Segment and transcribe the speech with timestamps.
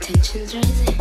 [0.00, 0.88] tensions rising.
[0.88, 0.95] Eh?